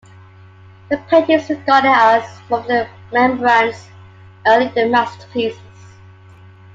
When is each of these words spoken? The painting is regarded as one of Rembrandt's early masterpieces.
The 0.89 0.97
painting 0.97 1.37
is 1.39 1.47
regarded 1.47 1.89
as 1.91 2.27
one 2.49 2.71
of 2.71 2.87
Rembrandt's 3.11 3.87
early 4.47 4.73
masterpieces. 4.89 5.59